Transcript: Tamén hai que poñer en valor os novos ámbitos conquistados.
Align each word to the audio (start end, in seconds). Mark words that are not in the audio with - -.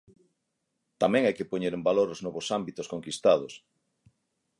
Tamén 1.01 1.23
hai 1.25 1.35
que 1.37 1.49
poñer 1.51 1.73
en 1.75 1.85
valor 1.89 2.07
os 2.13 2.23
novos 2.25 2.47
ámbitos 2.57 2.89
conquistados. 2.93 3.53